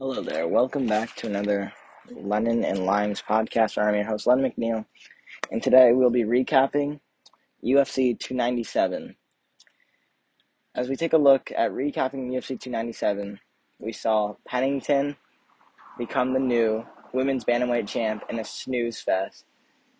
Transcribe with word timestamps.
Hello 0.00 0.20
there. 0.20 0.48
Welcome 0.48 0.88
back 0.88 1.14
to 1.14 1.28
another 1.28 1.72
Lennon 2.10 2.64
and 2.64 2.84
Limes 2.84 3.22
podcast. 3.22 3.80
I'm 3.80 3.94
your 3.94 4.02
host, 4.02 4.26
Len 4.26 4.40
McNeil, 4.40 4.84
and 5.52 5.62
today 5.62 5.92
we'll 5.92 6.10
be 6.10 6.24
recapping 6.24 6.98
UFC 7.64 8.18
297. 8.18 9.14
As 10.74 10.88
we 10.88 10.96
take 10.96 11.12
a 11.12 11.16
look 11.16 11.52
at 11.56 11.70
recapping 11.70 12.28
UFC 12.32 12.58
297, 12.58 13.38
we 13.78 13.92
saw 13.92 14.34
Pennington 14.44 15.16
become 15.96 16.32
the 16.32 16.40
new 16.40 16.84
women's 17.12 17.44
bantamweight 17.44 17.86
champ 17.86 18.24
in 18.28 18.40
a 18.40 18.44
snooze 18.44 19.00
fest. 19.00 19.44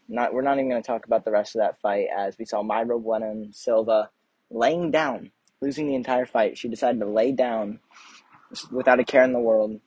Not, 0.09 0.35
we're 0.35 0.43
not 0.43 0.59
even 0.59 0.71
going 0.71 0.83
to 0.83 0.87
talk 0.87 1.07
about 1.07 1.25
the 1.25 1.31
rest 1.31 1.55
of 1.55 1.61
that 1.61 1.81
fight, 1.81 2.09
as 2.15 2.37
we 2.37 2.47
saw 2.47 2.65
Mayra 2.65 3.01
Bueno 3.01 3.47
Silva 3.53 4.11
laying 4.51 4.91
down, 4.91 5.31
losing 5.63 5.87
the 5.87 5.95
entire 5.95 6.27
fight. 6.27 6.59
She 6.59 6.67
decided 6.67 6.99
to 6.99 7.07
lay 7.07 7.31
down 7.31 7.79
without 8.71 9.01
a 9.01 9.05
care 9.05 9.25
in 9.25 9.33
the 9.33 9.39
world 9.39 9.81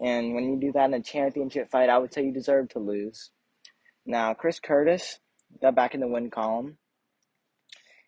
and 0.00 0.34
when 0.34 0.44
you 0.44 0.60
do 0.60 0.72
that 0.72 0.86
in 0.86 0.94
a 0.94 1.02
championship 1.02 1.70
fight, 1.70 1.88
I 1.88 1.98
would 1.98 2.12
say 2.12 2.24
you 2.24 2.32
deserve 2.32 2.68
to 2.70 2.78
lose. 2.78 3.30
Now, 4.04 4.34
Chris 4.34 4.60
Curtis 4.60 5.18
got 5.60 5.74
back 5.74 5.94
in 5.94 6.00
the 6.00 6.08
win 6.08 6.30
column 6.30 6.78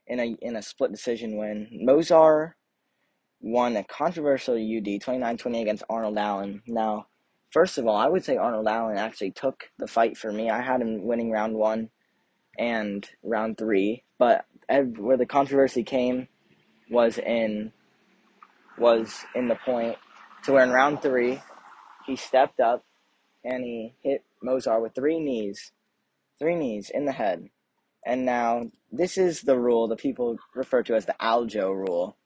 in 0.07 0.21
a 0.21 0.37
in 0.41 0.57
a 0.57 0.63
split 0.63 0.93
decision 0.93 1.37
win. 1.37 1.69
Movsar 1.87 2.53
won 3.41 3.77
a 3.77 3.85
controversial 3.85 4.55
UD 4.55 5.01
29-20 5.01 5.63
against 5.63 5.85
Arnold 5.89 6.19
Allen. 6.19 6.63
Now, 6.67 7.07
first 7.51 7.79
of 7.79 7.87
all, 7.87 7.97
I 7.97 8.09
would 8.09 8.25
say 8.25 8.37
Arnold 8.37 8.67
Allen 8.67 8.99
actually 8.99 9.31
took 9.31 9.71
the 9.79 9.87
fight 9.87 10.17
for 10.17 10.33
me. 10.33 10.51
I 10.51 10.61
had 10.61 10.81
him 10.81 11.05
winning 11.05 11.31
round 11.31 11.55
one 11.55 11.91
and 12.59 13.09
round 13.23 13.57
three, 13.57 14.03
but 14.19 14.45
where 14.69 15.17
the 15.17 15.27
controversy 15.27 15.85
came 15.85 16.29
was 16.91 17.19
in 17.19 17.73
was 18.79 19.25
in 19.35 19.49
the 19.49 19.55
point 19.57 19.97
to 20.45 20.53
where 20.53 20.65
in 20.65 20.71
round 20.71 21.03
three 21.03 21.41
he 22.09 22.17
stepped 22.17 22.59
up 22.59 22.85
and 23.45 23.63
he 23.63 23.95
hit 24.03 24.25
Movsar 24.43 24.83
with 24.83 24.95
three 24.95 25.21
knees, 25.21 25.73
three 26.41 26.57
knees 26.57 26.91
in 26.91 27.05
the 27.05 27.13
head. 27.13 27.49
And 28.05 28.25
now 28.25 28.71
this 28.91 29.19
is 29.19 29.43
the 29.43 29.59
rule 29.59 29.87
that 29.89 29.99
people 29.99 30.39
refer 30.55 30.83
to 30.85 30.95
as 30.95 31.05
the 31.05 31.15
Aljo 31.21 31.73
rule. 31.73 32.17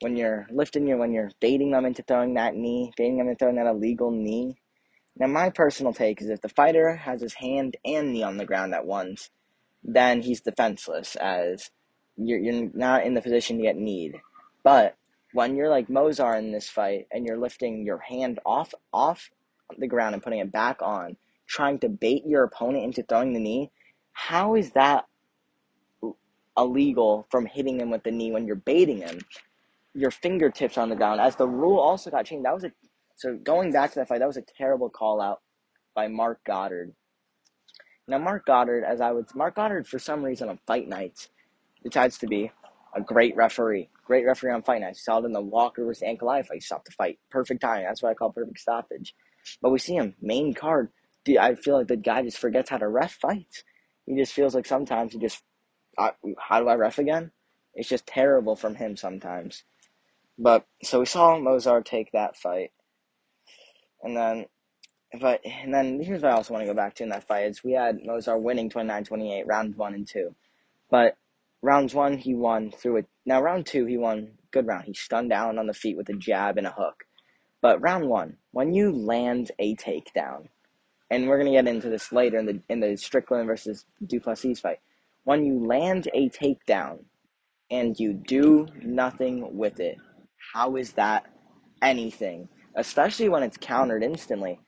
When 0.00 0.16
you're 0.16 0.46
lifting 0.50 0.86
your, 0.86 0.98
when 0.98 1.12
you're 1.12 1.32
baiting 1.40 1.72
them 1.72 1.86
into 1.86 2.02
throwing 2.02 2.34
that 2.34 2.54
knee, 2.54 2.92
baiting 2.96 3.18
them 3.18 3.28
into 3.28 3.38
throwing 3.38 3.56
that 3.56 3.66
illegal 3.66 4.12
knee. 4.12 4.58
Now, 5.16 5.26
my 5.26 5.50
personal 5.50 5.92
take 5.92 6.22
is 6.22 6.28
if 6.28 6.42
the 6.42 6.48
fighter 6.48 6.94
has 6.94 7.20
his 7.20 7.34
hand 7.34 7.76
and 7.84 8.12
knee 8.12 8.22
on 8.22 8.36
the 8.36 8.44
ground 8.44 8.74
at 8.74 8.86
once, 8.86 9.30
then 9.82 10.22
he's 10.22 10.40
defenseless, 10.40 11.16
as 11.16 11.70
you're, 12.16 12.38
you're 12.38 12.70
not 12.74 13.04
in 13.04 13.14
the 13.14 13.22
position 13.22 13.56
to 13.56 13.62
get 13.64 13.76
kneed. 13.76 14.20
But 14.62 14.94
when 15.32 15.56
you're 15.56 15.68
like 15.68 15.88
Movsar 15.88 16.38
in 16.38 16.52
this 16.52 16.68
fight 16.68 17.06
and 17.12 17.26
you're 17.26 17.38
lifting 17.38 17.84
your 17.84 17.98
hand 17.98 18.40
off 18.46 18.72
off 18.92 19.30
the 19.76 19.86
ground 19.86 20.14
and 20.14 20.22
putting 20.22 20.38
it 20.38 20.52
back 20.52 20.80
on, 20.80 21.16
trying 21.46 21.78
to 21.80 21.88
bait 21.88 22.24
your 22.26 22.44
opponent 22.44 22.84
into 22.84 23.02
throwing 23.02 23.32
the 23.32 23.40
knee, 23.40 23.70
how 24.12 24.54
is 24.54 24.70
that 24.72 25.04
illegal 26.56 27.26
from 27.30 27.46
hitting 27.46 27.80
him 27.80 27.90
with 27.90 28.02
the 28.02 28.10
knee 28.10 28.32
when 28.32 28.46
you're 28.46 28.56
baiting 28.56 28.98
him? 28.98 29.20
Your 29.94 30.10
fingertips 30.10 30.78
on 30.78 30.88
the 30.88 30.96
ground. 30.96 31.20
As 31.20 31.36
the 31.36 31.48
rule 31.48 31.78
also 31.78 32.10
got 32.10 32.26
changed, 32.26 32.44
that 32.44 32.54
was 32.54 32.64
a 32.64 32.72
so 33.16 33.36
going 33.36 33.72
back 33.72 33.90
to 33.90 33.98
that 33.98 34.08
fight, 34.08 34.20
that 34.20 34.28
was 34.28 34.36
a 34.36 34.42
terrible 34.42 34.88
call 34.88 35.20
out 35.20 35.40
by 35.94 36.06
Marc 36.06 36.42
Goddard. 36.44 36.94
Now 38.06 38.18
Marc 38.18 38.46
Goddard, 38.46 38.84
as 38.84 39.00
I 39.00 39.10
would 39.10 39.26
Marc 39.34 39.56
Goddard 39.56 39.86
for 39.86 39.98
some 39.98 40.22
reason 40.22 40.48
on 40.48 40.58
fight 40.66 40.88
nights 40.88 41.28
decides 41.82 42.18
to 42.18 42.26
be 42.26 42.50
a 42.94 43.00
great 43.00 43.36
referee. 43.36 43.88
Great 44.08 44.24
referee 44.24 44.52
on 44.52 44.62
fight 44.62 44.80
night. 44.80 44.96
Saw 44.96 45.18
it 45.18 45.26
in 45.26 45.32
the 45.32 45.40
Walker 45.42 45.84
versus 45.84 46.02
Ankalaev 46.02 46.46
fight. 46.46 46.54
He 46.54 46.60
stopped 46.60 46.86
the 46.86 46.92
fight. 46.92 47.18
Perfect 47.30 47.60
timing. 47.60 47.84
That's 47.84 48.02
what 48.02 48.08
I 48.08 48.14
call 48.14 48.32
perfect 48.32 48.58
stoppage. 48.58 49.14
But 49.60 49.68
we 49.68 49.78
see 49.78 49.96
him, 49.96 50.14
main 50.18 50.54
card. 50.54 50.88
Dude, 51.26 51.36
I 51.36 51.54
feel 51.56 51.76
like 51.76 51.88
the 51.88 51.96
guy 51.98 52.22
just 52.22 52.38
forgets 52.38 52.70
how 52.70 52.78
to 52.78 52.88
ref 52.88 53.12
fights. 53.12 53.64
He 54.06 54.16
just 54.16 54.32
feels 54.32 54.54
like 54.54 54.64
sometimes 54.64 55.12
he 55.12 55.18
just, 55.18 55.42
uh, 55.98 56.12
how 56.38 56.58
do 56.58 56.68
I 56.68 56.76
ref 56.76 56.98
again? 56.98 57.32
It's 57.74 57.90
just 57.90 58.06
terrible 58.06 58.56
from 58.56 58.76
him 58.76 58.96
sometimes. 58.96 59.64
But, 60.38 60.66
so 60.82 61.00
we 61.00 61.06
saw 61.06 61.36
Movsar 61.36 61.84
take 61.84 62.12
that 62.12 62.34
fight. 62.34 62.70
And 64.02 64.16
then, 64.16 64.46
I, 65.22 65.38
and 65.44 65.74
then 65.74 66.00
here's 66.00 66.22
what 66.22 66.32
I 66.32 66.36
also 66.36 66.54
want 66.54 66.62
to 66.62 66.72
go 66.72 66.74
back 66.74 66.94
to 66.94 67.02
in 67.02 67.10
that 67.10 67.28
fight 67.28 67.44
is 67.44 67.62
we 67.62 67.72
had 67.72 67.98
Movsar 67.98 68.40
winning 68.40 68.70
29-28, 68.70 69.42
round 69.46 69.76
one 69.76 69.92
and 69.92 70.08
two. 70.08 70.34
But 70.90 71.18
rounds 71.62 71.94
one, 71.94 72.18
he 72.18 72.34
won 72.34 72.70
through 72.70 72.98
it. 72.98 73.06
Now, 73.26 73.42
round 73.42 73.66
two, 73.66 73.86
he 73.86 73.96
won 73.96 74.32
good 74.50 74.66
round. 74.66 74.84
He 74.86 74.94
stunned 74.94 75.30
down 75.30 75.58
on 75.58 75.66
the 75.66 75.74
feet 75.74 75.96
with 75.96 76.08
a 76.08 76.14
jab 76.14 76.58
and 76.58 76.66
a 76.66 76.72
hook. 76.72 77.04
But 77.60 77.80
round 77.80 78.08
one, 78.08 78.36
when 78.52 78.72
you 78.72 78.92
land 78.92 79.50
a 79.58 79.74
takedown, 79.76 80.48
and 81.10 81.26
we're 81.26 81.38
gonna 81.38 81.52
get 81.52 81.66
into 81.66 81.88
this 81.88 82.12
later 82.12 82.38
in 82.38 82.46
the 82.46 82.62
in 82.68 82.80
the 82.80 82.96
Strickland 82.96 83.46
versus 83.46 83.86
Du 84.06 84.20
Plessis 84.20 84.60
fight, 84.60 84.78
when 85.24 85.44
you 85.44 85.66
land 85.66 86.08
a 86.14 86.28
takedown 86.30 87.04
and 87.70 87.98
you 87.98 88.12
do 88.12 88.66
nothing 88.82 89.56
with 89.56 89.80
it, 89.80 89.96
how 90.54 90.76
is 90.76 90.92
that 90.92 91.24
anything? 91.82 92.48
Especially 92.76 93.28
when 93.28 93.42
it's 93.42 93.56
countered 93.56 94.04
instantly. 94.04 94.60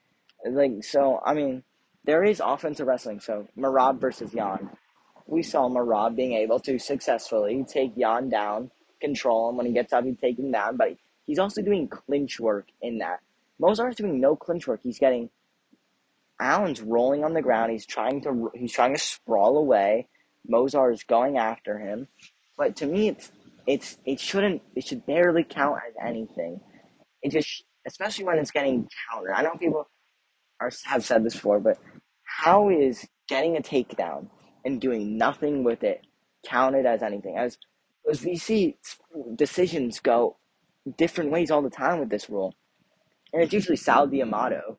Like 0.45 0.83
so, 0.83 1.21
I 1.25 1.35
mean, 1.35 1.63
there 2.05 2.25
is 2.25 2.43
offensive 2.45 2.87
wrestling. 2.87 3.21
So 3.21 3.47
Merab 3.57 4.01
versus 4.01 4.33
Yan 4.35 4.71
we 5.31 5.43
saw 5.43 5.69
Merab 5.69 6.17
being 6.17 6.33
able 6.33 6.59
to 6.61 6.79
successfully 6.79 7.65
take 7.67 7.93
Yan 7.97 8.29
down, 8.29 8.71
control 9.01 9.49
him 9.49 9.57
when 9.57 9.67
he 9.67 9.73
gets 9.73 9.93
up, 9.93 10.05
he 10.05 10.13
take 10.13 10.39
him 10.39 10.51
down, 10.51 10.77
but 10.77 10.97
he's 11.27 11.39
also 11.39 11.63
doing 11.63 11.89
clinch 11.89 12.41
work 12.41 12.67
in 12.83 12.99
that. 12.99 13.21
Movsar's 13.63 13.95
doing 13.97 14.21
no 14.21 14.35
clinch 14.35 14.67
work. 14.67 14.81
He's 14.83 14.99
getting 14.99 15.31
Allen's 16.41 16.81
rolling 16.81 17.25
on 17.25 17.33
the 17.35 17.43
ground. 17.43 17.71
He's 17.71 17.87
trying 17.87 18.23
to 18.23 18.51
he's 18.55 18.73
trying 18.73 18.95
to 18.95 18.99
sprawl 18.99 19.57
away. 19.57 20.09
Movsar 20.51 20.93
is 20.93 21.05
going 21.05 21.37
after 21.39 21.79
him, 21.79 22.09
but 22.57 22.75
to 22.77 22.87
me, 22.87 23.09
it's 23.09 23.31
it's 23.67 23.99
it 24.05 24.19
shouldn't 24.19 24.63
it 24.75 24.85
should 24.85 25.07
barely 25.07 25.45
count 25.45 25.79
as 25.87 25.95
anything. 26.05 26.61
It 27.23 27.31
just 27.31 27.65
especially 27.87 28.25
when 28.25 28.39
it's 28.39 28.51
getting 28.51 28.89
countered. 29.11 29.33
I 29.33 29.43
know 29.43 29.55
people 29.57 29.87
are 30.59 30.73
have 30.87 31.05
said 31.05 31.23
this 31.23 31.35
before, 31.35 31.61
but 31.61 31.79
how 32.25 32.71
is 32.71 33.07
getting 33.29 33.57
a 33.57 33.61
takedown 33.61 34.29
and 34.65 34.81
doing 34.81 35.17
nothing 35.17 35.65
with 35.65 35.83
it 35.85 36.07
counted 36.47 36.87
as 36.87 37.03
anything. 37.03 37.37
As 37.37 37.59
as 38.11 38.25
we 38.25 38.37
see 38.37 38.77
decisions 39.37 40.01
go 40.01 40.37
different 40.97 41.31
ways 41.31 41.51
all 41.51 41.63
the 41.63 41.71
time 41.71 42.01
with 42.01 42.11
this 42.11 42.31
rule. 42.31 42.55
And 43.33 43.43
it's 43.43 43.53
usually 43.53 43.77
Sal 43.77 44.07
D'Amato 44.07 44.79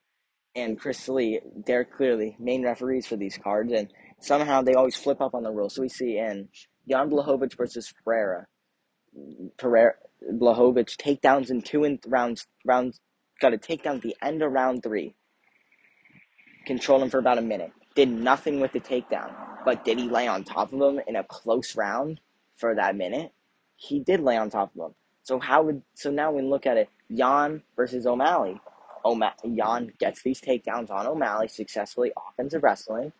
and 0.55 0.79
Chris 0.79 1.07
Lee, 1.07 1.39
they're 1.65 1.85
clearly 1.85 2.35
main 2.39 2.63
referees 2.63 3.07
for 3.07 3.15
these 3.15 3.37
cards, 3.37 3.71
and 3.71 3.87
somehow 4.19 4.61
they 4.61 4.73
always 4.73 4.95
flip 4.95 5.21
up 5.21 5.33
on 5.33 5.43
the 5.43 5.51
rule. 5.51 5.69
So 5.69 5.81
we 5.81 5.89
see 5.89 6.17
in 6.17 6.49
Jan 6.89 7.09
Blachowicz 7.09 7.55
versus 7.55 7.93
Pereira, 8.03 8.47
Pereira 9.57 9.93
Blachowicz 10.33 10.97
takedowns 10.97 11.49
in 11.49 11.61
two 11.61 11.83
and 11.83 11.99
rounds 12.07 12.47
rounds 12.65 12.99
got 13.39 13.53
a 13.53 13.57
takedown 13.57 13.97
at 13.97 14.01
the 14.01 14.15
end 14.21 14.41
of 14.41 14.51
round 14.51 14.83
three. 14.83 15.15
Controlled 16.65 17.03
him 17.03 17.09
for 17.09 17.19
about 17.19 17.37
a 17.37 17.41
minute 17.41 17.71
did 17.95 18.09
nothing 18.09 18.59
with 18.59 18.71
the 18.71 18.79
takedown. 18.79 19.33
But 19.65 19.85
did 19.85 19.99
he 19.99 20.09
lay 20.09 20.27
on 20.27 20.43
top 20.43 20.73
of 20.73 20.81
him 20.81 21.01
in 21.07 21.15
a 21.15 21.23
close 21.23 21.75
round 21.75 22.19
for 22.55 22.75
that 22.75 22.95
minute? 22.95 23.31
He 23.75 23.99
did 23.99 24.19
lay 24.21 24.37
on 24.37 24.49
top 24.49 24.71
of 24.75 24.87
him. 24.89 24.95
So 25.23 25.39
how 25.39 25.63
would 25.63 25.81
so 25.93 26.09
now 26.09 26.31
we 26.31 26.41
look 26.41 26.65
at 26.65 26.77
it, 26.77 26.89
Yan 27.09 27.61
versus 27.75 28.05
O'Malley. 28.05 28.59
O'Ma- 29.05 29.33
Yan 29.43 29.91
gets 29.99 30.21
these 30.21 30.41
takedowns 30.41 30.89
on 30.89 31.07
O'Malley 31.07 31.47
successfully, 31.47 32.11
offensive 32.29 32.63
wrestling, 32.63 33.11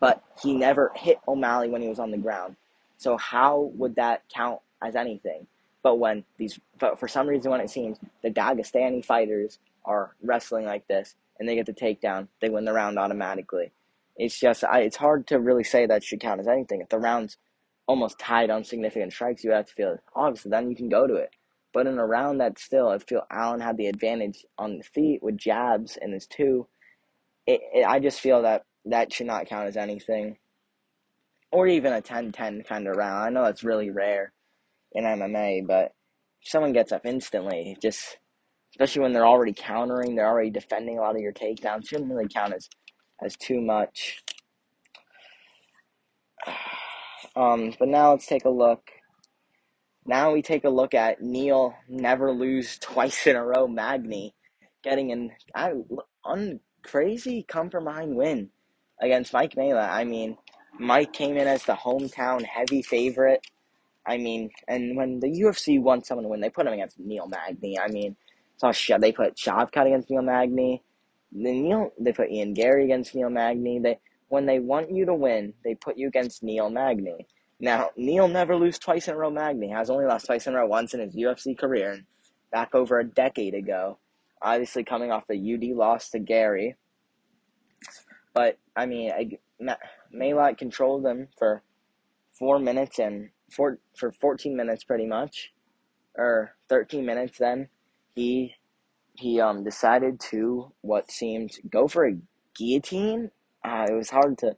but 0.00 0.22
he 0.42 0.54
never 0.54 0.92
hit 0.94 1.18
O'Malley 1.26 1.68
when 1.68 1.82
he 1.82 1.88
was 1.88 1.98
on 1.98 2.10
the 2.10 2.18
ground. 2.18 2.56
So 2.98 3.16
how 3.16 3.70
would 3.74 3.96
that 3.96 4.22
count 4.34 4.60
as 4.82 4.94
anything? 4.96 5.46
But 5.82 5.96
when 5.96 6.24
these, 6.38 6.58
but 6.78 6.98
for 7.00 7.08
some 7.08 7.26
reason, 7.26 7.50
when 7.50 7.60
it 7.60 7.70
seems 7.70 7.98
the 8.22 8.30
Dagestani 8.30 9.04
fighters 9.04 9.58
are 9.84 10.14
wrestling 10.22 10.64
like 10.66 10.86
this 10.86 11.16
and 11.38 11.48
they 11.48 11.54
get 11.54 11.66
the 11.66 11.72
takedown, 11.72 12.28
they 12.40 12.50
win 12.50 12.64
the 12.64 12.72
round 12.72 12.98
automatically. 12.98 13.72
It's 14.16 14.38
just 14.38 14.64
I, 14.64 14.80
it's 14.80 14.96
hard 14.96 15.26
to 15.28 15.40
really 15.40 15.64
say 15.64 15.86
that 15.86 16.04
should 16.04 16.20
count 16.20 16.40
as 16.40 16.48
anything. 16.48 16.80
If 16.80 16.88
the 16.88 16.98
round's 16.98 17.38
almost 17.86 18.18
tied 18.18 18.50
on 18.50 18.64
significant 18.64 19.12
strikes, 19.12 19.44
you 19.44 19.52
have 19.52 19.66
to 19.66 19.72
feel 19.72 19.96
obviously 20.14 20.50
then 20.50 20.70
you 20.70 20.76
can 20.76 20.88
go 20.88 21.06
to 21.06 21.14
it. 21.14 21.30
But 21.72 21.86
in 21.86 21.98
a 21.98 22.06
round 22.06 22.40
that 22.40 22.58
still, 22.58 22.88
I 22.88 22.98
feel 22.98 23.22
Allen 23.30 23.60
had 23.60 23.78
the 23.78 23.86
advantage 23.86 24.44
on 24.58 24.76
the 24.76 24.84
feet 24.84 25.20
with 25.22 25.38
jabs 25.38 25.96
and 26.00 26.12
his 26.12 26.26
two. 26.26 26.66
It, 27.46 27.60
it, 27.72 27.84
I 27.86 27.98
just 27.98 28.20
feel 28.20 28.42
that 28.42 28.64
that 28.84 29.12
should 29.12 29.26
not 29.26 29.46
count 29.46 29.68
as 29.68 29.76
anything, 29.76 30.36
or 31.50 31.66
even 31.66 31.92
a 31.92 32.02
10-10 32.02 32.66
kind 32.66 32.86
of 32.86 32.96
round. 32.96 33.24
I 33.24 33.30
know 33.30 33.44
that's 33.44 33.64
really 33.64 33.90
rare 33.90 34.32
in 34.92 35.04
MMA, 35.04 35.66
but 35.66 35.92
if 36.42 36.48
someone 36.48 36.72
gets 36.72 36.92
up 36.92 37.06
instantly, 37.06 37.76
just 37.80 38.18
especially 38.74 39.02
when 39.02 39.12
they're 39.12 39.26
already 39.26 39.54
countering, 39.54 40.14
they're 40.14 40.28
already 40.28 40.50
defending 40.50 40.98
a 40.98 41.00
lot 41.00 41.14
of 41.14 41.20
your 41.20 41.32
takedowns, 41.32 41.88
shouldn't 41.88 42.10
really 42.10 42.28
count 42.28 42.54
as 42.54 42.68
as 43.24 43.36
too 43.36 43.60
much. 43.60 44.22
Um, 47.34 47.72
but 47.78 47.88
now 47.88 48.10
let's 48.12 48.26
take 48.26 48.44
a 48.44 48.50
look. 48.50 48.90
Now 50.04 50.32
we 50.32 50.42
take 50.42 50.64
a 50.64 50.70
look 50.70 50.94
at 50.94 51.22
Neil 51.22 51.74
never 51.88 52.32
lose 52.32 52.78
twice 52.78 53.26
in 53.26 53.36
a 53.36 53.44
row 53.44 53.68
Magny 53.68 54.34
getting 54.82 55.12
an 55.12 55.30
un, 56.24 56.60
crazy 56.82 57.44
come 57.46 57.70
from 57.70 57.84
behind 57.84 58.16
win 58.16 58.50
against 59.00 59.32
Mike 59.32 59.54
Malott. 59.54 59.88
I 59.88 60.04
mean, 60.04 60.36
Mike 60.78 61.12
came 61.12 61.36
in 61.36 61.46
as 61.46 61.64
the 61.64 61.74
hometown 61.74 62.44
heavy 62.44 62.82
favorite. 62.82 63.46
I 64.04 64.18
mean, 64.18 64.50
and 64.66 64.96
when 64.96 65.20
the 65.20 65.28
UFC 65.28 65.80
wants 65.80 66.08
someone 66.08 66.24
to 66.24 66.28
win, 66.28 66.40
they 66.40 66.50
put 66.50 66.66
him 66.66 66.72
against 66.72 66.98
Neil 66.98 67.28
Magny. 67.28 67.78
I 67.78 67.88
mean, 67.88 68.16
all 68.62 68.72
shit. 68.72 69.00
They 69.00 69.12
put 69.12 69.36
Shavkat 69.36 69.86
against 69.86 70.10
Neil 70.10 70.22
Magny. 70.22 70.82
Neil, 71.32 71.92
they 71.98 72.12
put 72.12 72.30
Ian 72.30 72.54
Garry 72.54 72.84
against 72.84 73.14
Neil 73.14 73.30
Magny. 73.30 73.78
They 73.78 73.98
when 74.28 74.46
they 74.46 74.60
want 74.60 74.90
you 74.90 75.04
to 75.06 75.14
win, 75.14 75.54
they 75.64 75.74
put 75.74 75.98
you 75.98 76.08
against 76.08 76.42
Neil 76.42 76.70
Magny. 76.70 77.26
Now, 77.60 77.90
Neil 77.96 78.28
never 78.28 78.56
lose 78.56 78.78
twice 78.78 79.06
in 79.08 79.14
a 79.14 79.16
row. 79.16 79.30
Magny 79.30 79.68
has 79.68 79.90
only 79.90 80.06
lost 80.06 80.26
twice 80.26 80.46
in 80.46 80.54
a 80.54 80.56
row 80.56 80.66
once 80.66 80.94
in 80.94 81.00
his 81.00 81.14
UFC 81.14 81.56
career, 81.56 82.00
back 82.50 82.74
over 82.74 82.98
a 82.98 83.04
decade 83.04 83.54
ago. 83.54 83.98
Obviously, 84.42 84.84
coming 84.84 85.12
off 85.12 85.28
the 85.28 85.54
UD 85.54 85.76
loss 85.76 86.10
to 86.10 86.18
Garry, 86.18 86.76
But 88.34 88.58
I 88.74 88.86
mean, 88.86 89.12
I, 89.12 89.76
Malott 90.12 90.58
controlled 90.58 91.04
them 91.04 91.28
for 91.38 91.62
four 92.38 92.58
minutes 92.58 92.98
and 92.98 93.30
four 93.50 93.78
for 93.96 94.12
fourteen 94.12 94.56
minutes, 94.56 94.84
pretty 94.84 95.06
much, 95.06 95.52
or 96.16 96.56
thirteen 96.68 97.06
minutes. 97.06 97.38
Then 97.38 97.68
he 98.14 98.54
he 99.14 99.40
um 99.40 99.64
decided 99.64 100.20
to 100.20 100.72
what 100.80 101.10
seemed 101.10 101.52
go 101.70 101.88
for 101.88 102.06
a 102.06 102.16
guillotine. 102.54 103.30
Uh, 103.64 103.86
it 103.88 103.94
was 103.94 104.10
hard 104.10 104.38
to 104.38 104.56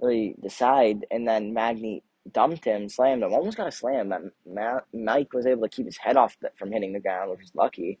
really 0.00 0.34
decide, 0.42 1.06
and 1.10 1.26
then 1.26 1.54
Magny 1.54 2.02
dumped 2.30 2.64
him, 2.64 2.88
slammed 2.88 3.22
him, 3.22 3.32
almost 3.32 3.56
got 3.56 3.68
a 3.68 3.72
slam. 3.72 4.10
That 4.10 4.22
Ma- 4.46 4.80
Mike 4.92 5.32
was 5.32 5.46
able 5.46 5.62
to 5.62 5.74
keep 5.74 5.86
his 5.86 5.96
head 5.96 6.16
off 6.16 6.36
the, 6.40 6.50
from 6.58 6.70
hitting 6.72 6.92
the 6.92 7.00
ground, 7.00 7.30
which 7.30 7.40
was 7.40 7.54
lucky. 7.54 7.98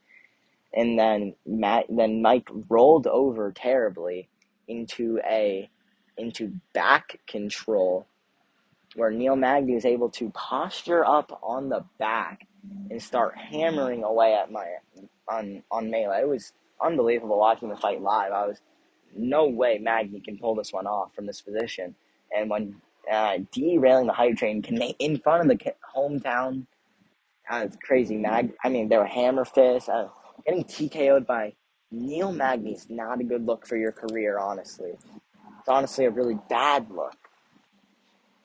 And 0.74 0.98
then 0.98 1.34
Matt, 1.46 1.86
then 1.88 2.22
Mike 2.22 2.48
rolled 2.68 3.06
over 3.06 3.52
terribly 3.52 4.28
into 4.68 5.20
a 5.28 5.68
into 6.16 6.52
back 6.72 7.20
control, 7.26 8.06
where 8.94 9.10
Neil 9.10 9.36
Magny 9.36 9.74
was 9.74 9.84
able 9.84 10.10
to 10.10 10.30
posture 10.30 11.04
up 11.06 11.38
on 11.42 11.68
the 11.68 11.84
back 11.98 12.46
and 12.90 13.02
start 13.02 13.36
hammering 13.36 14.04
away 14.04 14.34
at 14.34 14.50
my 14.50 14.66
on 15.32 15.62
on 15.70 15.90
Malott. 15.90 16.22
It 16.22 16.28
was 16.28 16.52
unbelievable 16.80 17.38
watching 17.38 17.68
the 17.68 17.76
fight 17.76 18.02
live. 18.02 18.32
I 18.32 18.46
was 18.46 18.60
no 19.16 19.46
way 19.46 19.78
Magny 19.78 20.20
can 20.20 20.38
pull 20.38 20.54
this 20.54 20.72
one 20.72 20.86
off 20.86 21.14
from 21.14 21.26
this 21.26 21.40
position. 21.40 21.94
And 22.36 22.48
when 22.48 22.76
uh, 23.10 23.38
derailing 23.52 24.06
the 24.06 24.12
hype 24.12 24.36
train 24.36 24.62
in 24.98 25.18
front 25.18 25.50
of 25.50 25.58
the 25.58 25.74
hometown, 25.94 26.66
uh, 27.50 27.64
it's 27.66 27.76
crazy. 27.76 28.16
Mag, 28.16 28.52
I 28.64 28.68
mean, 28.68 28.88
they 28.88 28.96
were 28.96 29.06
hammer 29.06 29.44
fists. 29.44 29.88
Uh, 29.88 30.08
getting 30.46 30.64
TKO'd 30.64 31.26
by 31.26 31.52
Neil 31.90 32.32
Magny 32.32 32.72
is 32.72 32.88
not 32.88 33.20
a 33.20 33.24
good 33.24 33.44
look 33.44 33.66
for 33.66 33.76
your 33.76 33.92
career, 33.92 34.38
honestly. 34.38 34.92
It's 34.92 35.68
honestly 35.68 36.06
a 36.06 36.10
really 36.10 36.38
bad 36.48 36.90
look. 36.90 37.16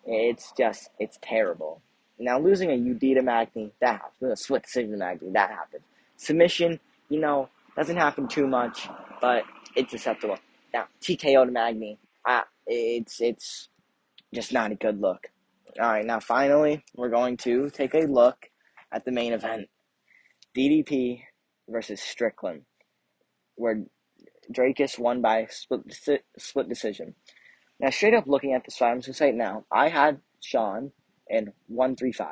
It's 0.05 0.51
just, 0.57 0.89
it's 0.99 1.17
terrible. 1.21 1.81
Now, 2.19 2.39
losing 2.39 2.71
a 2.71 2.73
UD 2.73 2.99
to 3.15 3.21
Magny, 3.21 3.71
that 3.79 4.01
happens. 4.01 4.31
A 4.31 4.35
split 4.35 4.63
decision 4.63 4.91
to 4.91 4.97
Magny, 4.97 5.29
that 5.31 5.51
happens. 5.51 5.83
Submission, 6.17 6.79
you 7.09 7.19
know, 7.19 7.49
doesn't 7.75 7.97
happen 7.97 8.27
too 8.27 8.47
much, 8.47 8.89
but 9.21 9.43
it's 9.75 9.93
acceptable. 9.93 10.37
Now, 10.73 10.85
TKO 11.01 11.45
to 11.45 11.51
Magny, 11.51 11.99
uh, 12.27 12.41
it's, 12.65 13.21
it's 13.21 13.69
just 14.33 14.51
not 14.51 14.71
a 14.71 14.75
good 14.75 14.99
look. 14.99 15.27
All 15.79 15.87
right, 15.87 16.05
now 16.05 16.19
finally, 16.19 16.83
we're 16.95 17.09
going 17.09 17.37
to 17.37 17.69
take 17.69 17.93
a 17.93 17.99
look 17.99 18.49
at 18.91 19.05
the 19.05 19.11
main 19.11 19.33
event 19.33 19.67
DDP 20.57 21.21
versus 21.69 22.01
Strickland, 22.01 22.63
where 23.55 23.83
Dricus 24.51 24.97
won 24.97 25.21
by 25.21 25.47
split, 25.49 25.81
split 26.37 26.69
decision. 26.69 27.13
Now, 27.79 27.91
straight 27.91 28.15
up 28.15 28.25
looking 28.25 28.53
at 28.53 28.63
this 28.65 28.77
fight, 28.77 28.91
I'm 28.91 29.01
just 29.01 29.07
going 29.07 29.13
to 29.13 29.17
say 29.17 29.29
it 29.29 29.35
now. 29.35 29.65
I 29.71 29.89
had 29.89 30.19
Sean 30.41 30.91
in 31.29 31.53
135. 31.67 32.27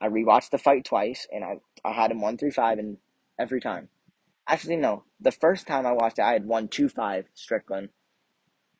I 0.00 0.08
rewatched 0.08 0.50
the 0.50 0.58
fight 0.58 0.84
twice, 0.84 1.26
and 1.32 1.44
I, 1.44 1.60
I 1.84 1.92
had 1.92 2.10
him 2.10 2.20
135 2.20 2.78
and 2.78 2.98
every 3.38 3.60
time. 3.60 3.88
Actually, 4.46 4.76
no. 4.76 5.04
The 5.20 5.32
first 5.32 5.66
time 5.66 5.86
I 5.86 5.92
watched 5.92 6.18
it, 6.18 6.22
I 6.22 6.32
had 6.32 6.46
125 6.46 7.26
Strickland. 7.34 7.90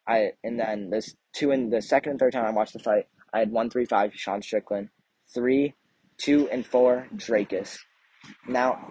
I 0.06 0.32
And 0.42 0.58
then 0.58 0.90
this 0.90 1.14
two 1.32 1.50
in 1.50 1.70
the 1.70 1.82
second 1.82 2.12
and 2.12 2.20
third 2.20 2.32
time 2.32 2.46
I 2.46 2.50
watched 2.50 2.72
the 2.72 2.78
fight, 2.78 3.06
I 3.32 3.40
had 3.40 3.52
135 3.52 4.14
Sean 4.14 4.40
Strickland. 4.40 4.88
Three, 5.34 5.74
two, 6.16 6.48
and 6.50 6.64
four 6.64 7.06
Dricus. 7.14 7.76
Now, 8.46 8.90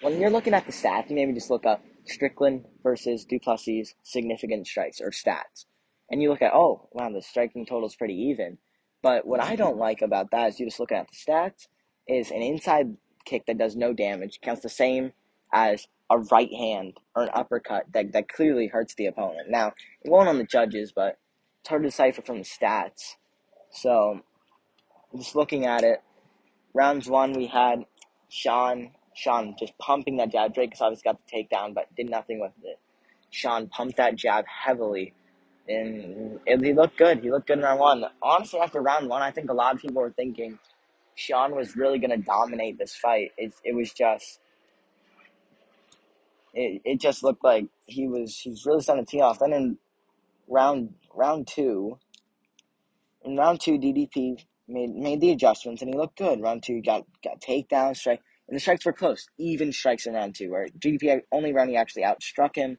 when 0.00 0.20
you're 0.20 0.30
looking 0.30 0.54
at 0.54 0.66
the 0.66 0.72
stats, 0.72 1.08
you 1.10 1.16
maybe 1.16 1.32
just 1.32 1.50
look 1.50 1.64
up 1.64 1.82
Strickland 2.06 2.64
versus 2.82 3.24
Du 3.24 3.38
Plessis 3.38 3.94
significant 4.02 4.66
strikes 4.66 5.00
or 5.00 5.10
stats. 5.10 5.66
And 6.10 6.22
you 6.22 6.30
look 6.30 6.42
at, 6.42 6.54
oh, 6.54 6.88
wow, 6.92 7.10
the 7.10 7.22
striking 7.22 7.66
total 7.66 7.88
is 7.88 7.96
pretty 7.96 8.14
even. 8.14 8.58
But 9.06 9.24
what 9.24 9.38
I 9.38 9.50
mm-hmm. 9.50 9.56
don't 9.58 9.76
like 9.76 10.02
about 10.02 10.32
that 10.32 10.48
is 10.48 10.58
you 10.58 10.66
just 10.66 10.80
look 10.80 10.90
at 10.90 11.06
the 11.08 11.16
stats, 11.16 11.68
is 12.08 12.32
an 12.32 12.42
inside 12.42 12.96
kick 13.24 13.46
that 13.46 13.56
does 13.56 13.76
no 13.76 13.92
damage 13.92 14.40
counts 14.40 14.62
the 14.62 14.68
same 14.68 15.12
as 15.52 15.86
a 16.10 16.18
right 16.18 16.52
hand 16.52 16.94
or 17.14 17.22
an 17.22 17.30
uppercut 17.32 17.84
that, 17.92 18.10
that 18.10 18.28
clearly 18.28 18.66
hurts 18.66 18.96
the 18.96 19.06
opponent. 19.06 19.48
Now, 19.48 19.74
it 20.02 20.10
won't 20.10 20.28
on 20.28 20.38
the 20.38 20.44
judges, 20.44 20.90
but 20.90 21.18
it's 21.60 21.68
hard 21.68 21.84
to 21.84 21.88
decipher 21.88 22.20
from 22.20 22.38
the 22.38 22.44
stats. 22.44 23.14
So, 23.70 24.22
just 25.16 25.36
looking 25.36 25.66
at 25.66 25.84
it, 25.84 26.02
rounds 26.74 27.08
one, 27.08 27.32
we 27.32 27.46
had 27.46 27.84
Sean 28.28 28.90
Sean 29.14 29.54
just 29.56 29.78
pumping 29.78 30.16
that 30.16 30.32
jab. 30.32 30.52
Drake 30.52 30.74
obviously 30.80 31.04
got 31.04 31.20
the 31.24 31.32
takedown, 31.32 31.74
but 31.74 31.94
did 31.94 32.10
nothing 32.10 32.40
with 32.40 32.50
it. 32.64 32.80
Sean 33.30 33.68
pumped 33.68 33.98
that 33.98 34.16
jab 34.16 34.46
heavily, 34.48 35.14
and 35.68 36.40
it, 36.46 36.62
he 36.64 36.74
looked 36.74 36.98
good. 36.98 37.20
He 37.22 37.30
looked 37.30 37.48
good 37.48 37.58
in 37.58 37.64
round 37.64 37.80
one. 37.80 38.04
Honestly, 38.22 38.60
after 38.60 38.80
round 38.82 39.08
one, 39.08 39.22
I 39.22 39.30
think 39.32 39.50
a 39.50 39.54
lot 39.54 39.74
of 39.74 39.82
people 39.82 40.02
were 40.02 40.10
thinking 40.12 40.58
Sean 41.16 41.54
was 41.56 41.76
really 41.76 41.98
going 41.98 42.10
to 42.10 42.18
dominate 42.18 42.78
this 42.78 42.96
fight. 42.96 43.32
It, 43.38 43.54
it 43.64 43.74
was 43.74 43.92
just. 43.92 44.40
It, 46.54 46.82
it 46.84 47.00
just 47.00 47.22
looked 47.22 47.44
like 47.44 47.66
he 47.86 48.08
was 48.08 48.38
he 48.38 48.50
was 48.50 48.66
really 48.66 48.82
starting 48.82 49.04
to 49.06 49.10
tee 49.10 49.20
off. 49.20 49.38
Then 49.38 49.52
in 49.52 49.78
round 50.48 50.94
round 51.14 51.48
two, 51.48 51.98
in 53.24 53.36
round 53.36 53.60
two, 53.60 53.78
DDP 53.78 54.44
made 54.68 54.90
made 54.94 55.20
the 55.20 55.30
adjustments 55.32 55.82
and 55.82 55.92
he 55.92 55.98
looked 55.98 56.18
good. 56.18 56.40
Round 56.42 56.62
two, 56.62 56.82
got 56.82 57.04
got 57.24 57.40
takedown, 57.40 57.96
strike, 57.96 58.22
and 58.48 58.56
the 58.56 58.60
strikes 58.60 58.86
were 58.86 58.92
close, 58.94 59.28
even 59.38 59.72
strikes 59.72 60.06
in 60.06 60.14
round 60.14 60.36
two, 60.36 60.50
where 60.50 60.68
DDP 60.78 61.22
only 61.32 61.52
round 61.54 61.70
he 61.70 61.76
actually 61.76 62.04
outstruck 62.04 62.56
him, 62.56 62.78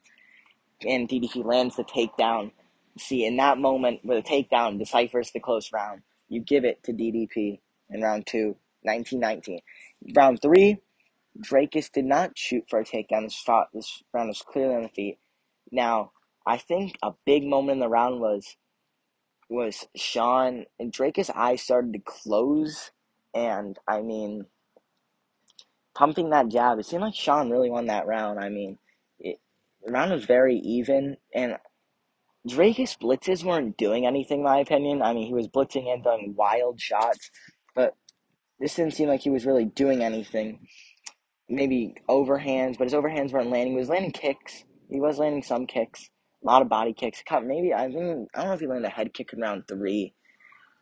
and 0.86 1.08
DDP 1.08 1.44
lands 1.44 1.76
the 1.76 1.84
takedown. 1.84 2.52
See, 2.98 3.24
in 3.26 3.36
that 3.36 3.58
moment 3.58 4.00
where 4.04 4.20
the 4.20 4.28
takedown 4.28 4.78
deciphers 4.78 5.30
the 5.32 5.40
close 5.40 5.72
round, 5.72 6.02
you 6.28 6.40
give 6.40 6.64
it 6.64 6.82
to 6.84 6.92
DDP 6.92 7.60
in 7.90 8.02
round 8.02 8.26
two, 8.26 8.56
1919. 8.82 9.60
Round 10.16 10.40
three, 10.40 10.78
Dricus 11.40 11.90
did 11.92 12.04
not 12.04 12.36
shoot 12.36 12.64
for 12.68 12.80
a 12.80 12.84
takedown. 12.84 13.24
This, 13.24 13.34
shot, 13.34 13.68
this 13.72 14.02
round 14.12 14.28
was 14.28 14.42
clearly 14.42 14.74
on 14.74 14.82
the 14.84 14.88
feet. 14.88 15.18
Now, 15.70 16.12
I 16.46 16.56
think 16.58 16.96
a 17.02 17.12
big 17.24 17.44
moment 17.44 17.76
in 17.76 17.80
the 17.80 17.88
round 17.88 18.20
was 18.20 18.56
was 19.48 19.86
Sean 19.96 20.66
and 20.78 20.92
Dricus' 20.92 21.30
eyes 21.34 21.62
started 21.62 21.92
to 21.94 22.00
close, 22.00 22.90
and 23.34 23.78
I 23.88 24.02
mean, 24.02 24.46
pumping 25.94 26.30
that 26.30 26.48
jab, 26.48 26.78
it 26.78 26.86
seemed 26.86 27.02
like 27.02 27.14
Sean 27.14 27.50
really 27.50 27.70
won 27.70 27.86
that 27.86 28.06
round. 28.06 28.40
I 28.40 28.50
mean, 28.50 28.78
it, 29.18 29.38
the 29.84 29.92
round 29.92 30.12
was 30.12 30.24
very 30.26 30.56
even, 30.56 31.16
and 31.34 31.56
Dricus' 32.46 32.98
blitzes 32.98 33.44
weren't 33.44 33.76
doing 33.76 34.06
anything, 34.06 34.38
in 34.38 34.44
my 34.44 34.58
opinion. 34.58 35.02
I 35.02 35.12
mean, 35.12 35.26
he 35.26 35.34
was 35.34 35.48
blitzing 35.48 35.92
and 35.92 36.02
throwing 36.02 36.34
wild 36.36 36.80
shots, 36.80 37.30
but 37.74 37.94
this 38.60 38.74
didn't 38.74 38.94
seem 38.94 39.08
like 39.08 39.20
he 39.20 39.30
was 39.30 39.46
really 39.46 39.64
doing 39.64 40.02
anything. 40.02 40.66
Maybe 41.48 41.94
overhands, 42.08 42.76
but 42.76 42.84
his 42.84 42.94
overhands 42.94 43.32
weren't 43.32 43.50
landing. 43.50 43.72
He 43.72 43.78
was 43.78 43.88
landing 43.88 44.12
kicks. 44.12 44.64
He 44.90 45.00
was 45.00 45.18
landing 45.18 45.42
some 45.42 45.66
kicks, 45.66 46.10
a 46.42 46.46
lot 46.46 46.62
of 46.62 46.68
body 46.68 46.92
kicks. 46.92 47.22
Maybe 47.42 47.74
I 47.74 47.90
think 47.90 48.28
I 48.34 48.40
don't 48.40 48.48
know 48.48 48.54
if 48.54 48.60
he 48.60 48.66
landed 48.66 48.88
a 48.88 48.90
head 48.90 49.12
kick 49.12 49.32
in 49.32 49.40
round 49.40 49.64
three, 49.68 50.14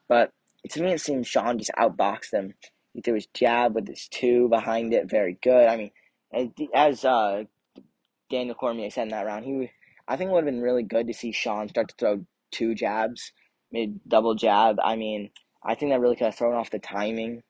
but 0.08 0.32
to 0.70 0.82
me 0.82 0.92
it 0.92 1.00
seemed 1.00 1.26
Sean 1.26 1.58
just 1.58 1.72
outboxed 1.78 2.32
him. 2.32 2.54
He 2.92 3.02
threw 3.02 3.14
his 3.14 3.26
jab 3.34 3.74
with 3.74 3.88
his 3.88 4.08
two 4.08 4.48
behind 4.48 4.94
it, 4.94 5.10
very 5.10 5.38
good. 5.42 5.66
I 5.68 5.76
mean, 5.76 5.90
as 6.74 7.04
uh, 7.04 7.44
Daniel 8.30 8.54
Cormier 8.54 8.90
said 8.90 9.04
in 9.04 9.08
that 9.08 9.26
round, 9.26 9.44
he 9.44 9.70
I 10.08 10.16
think 10.16 10.30
it 10.30 10.32
would 10.32 10.44
have 10.44 10.52
been 10.52 10.62
really 10.62 10.82
good 10.82 11.06
to 11.08 11.14
see 11.14 11.32
Sean 11.32 11.68
start 11.68 11.88
to 11.88 11.94
throw 11.98 12.26
two 12.50 12.74
jabs, 12.74 13.32
maybe 13.72 13.94
double 14.06 14.34
jab. 14.34 14.76
I 14.82 14.96
mean, 14.96 15.30
I 15.64 15.74
think 15.74 15.90
that 15.90 16.00
really 16.00 16.16
could 16.16 16.26
have 16.26 16.36
thrown 16.36 16.54
off 16.54 16.70
the 16.70 16.78
timing 16.78 17.42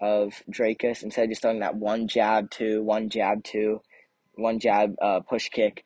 of 0.00 0.42
Dricus 0.50 1.02
instead 1.02 1.24
of 1.24 1.30
just 1.30 1.42
throwing 1.42 1.60
that 1.60 1.74
one 1.74 2.06
jab, 2.06 2.50
two, 2.50 2.82
one 2.82 3.08
jab, 3.08 3.42
two, 3.42 3.80
one 4.34 4.60
jab, 4.60 4.94
uh, 5.02 5.20
push 5.20 5.48
kick, 5.48 5.84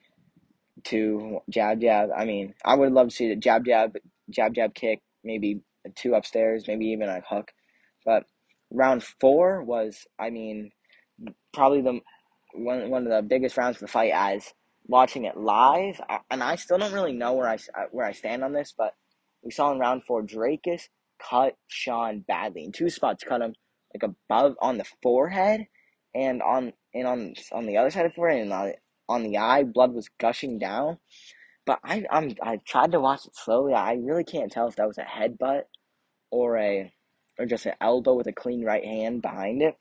two, 0.85 1.41
jab, 1.49 1.81
jab. 1.81 2.11
I 2.15 2.27
mean, 2.27 2.55
I 2.65 2.75
would 2.75 2.93
love 2.93 3.09
to 3.09 3.15
see 3.15 3.29
the 3.29 3.37
jab, 3.37 3.65
jab, 3.65 3.97
jab, 4.29 4.55
jab 4.55 4.75
kick, 4.75 5.01
maybe 5.25 5.61
two 5.95 6.15
upstairs, 6.15 6.69
maybe 6.69 6.87
even 6.87 7.09
a 7.09 7.23
hook. 7.27 7.53
But 8.05 8.25
round 8.71 9.03
four 9.03 9.63
was, 9.63 10.07
I 10.19 10.29
mean, 10.29 10.73
probably 11.55 11.81
the 11.81 12.01
one 12.55 12.91
one 12.91 13.07
of 13.07 13.13
the 13.13 13.23
biggest 13.23 13.57
rounds 13.57 13.77
of 13.77 13.81
the 13.81 13.89
fight 13.89 14.13
as 14.15 14.53
watching 14.87 15.25
it 15.25 15.37
live, 15.37 16.01
and 16.31 16.43
I 16.43 16.57
still 16.57 16.79
don't 16.79 16.93
really 16.93 17.13
know 17.13 17.35
where 17.35 17.49
I 17.49 17.59
where 17.91 18.07
I 18.07 18.13
stand 18.13 18.45
on 18.45 18.53
this, 18.53 18.75
but 18.77 18.95
we 19.43 19.51
saw 19.51 19.73
in 19.73 19.79
round 19.79 20.05
four 20.05 20.23
Dricus 20.23 20.89
cut 21.19 21.57
Sean 21.69 22.21
badly 22.21 22.65
in 22.65 22.73
two 22.73 22.91
spots, 22.91 23.25
cut 23.25 23.43
him 23.43 23.55
like 23.95 24.03
above 24.03 24.57
on 24.61 24.79
the 24.79 24.87
forehead 25.03 25.67
and 26.15 26.43
on 26.43 26.73
and 26.95 27.07
on 27.07 27.35
on 27.53 27.67
the 27.67 27.77
other 27.77 27.91
side 27.91 28.07
of 28.07 28.13
the 28.13 28.17
forehead 28.17 28.43
and 28.43 28.53
on, 28.53 28.73
on 29.09 29.23
the 29.23 29.39
eye, 29.39 29.65
blood 29.65 29.93
was 29.93 30.09
gushing 30.19 30.59
down. 30.59 30.99
But 31.65 31.79
I 31.85 32.05
I'm 32.11 32.35
I 32.43 32.59
tried 32.67 32.93
to 32.93 33.01
watch 33.01 33.27
it 33.27 33.37
slowly. 33.37 33.75
I 33.75 33.95
really 33.95 34.25
can't 34.25 34.51
tell 34.51 34.69
if 34.69 34.77
that 34.77 34.89
was 34.89 34.99
a 34.99 35.03
headbutt 35.03 35.63
or 36.31 36.59
a 36.59 36.93
or 37.39 37.47
just 37.47 37.67
an 37.67 37.75
elbow 37.81 38.15
with 38.15 38.27
a 38.27 38.33
clean 38.33 38.65
right 38.65 38.85
hand 38.85 39.23
behind 39.23 39.63
it. 39.63 39.77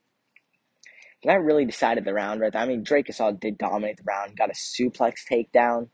That 1.23 1.43
really 1.43 1.65
decided 1.65 2.05
the 2.05 2.13
round 2.13 2.41
right 2.41 2.51
there. 2.51 2.61
I 2.61 2.65
mean, 2.65 2.83
Dricus 2.83 3.39
did 3.39 3.57
dominate 3.57 3.97
the 3.97 4.03
round, 4.03 4.37
got 4.37 4.49
a 4.49 4.53
suplex 4.53 5.25
takedown, 5.29 5.89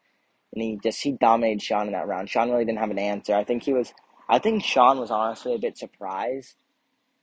and 0.54 0.64
he 0.64 0.80
just 0.82 1.02
he 1.02 1.12
dominated 1.12 1.62
Sean 1.62 1.88
in 1.88 1.94
that 1.94 2.08
round. 2.08 2.30
Sean 2.30 2.50
really 2.50 2.66
didn't 2.66 2.80
have 2.80 2.92
an 2.92 3.00
answer. 3.00 3.36
I 3.36 3.44
think 3.44 3.64
he 3.64 3.74
was. 3.74 3.94
I 4.30 4.40
think 4.40 4.64
Sean 4.64 5.00
was 5.00 5.12
honestly 5.12 5.56
a 5.56 5.60
bit 5.60 5.78
surprised 5.78 6.56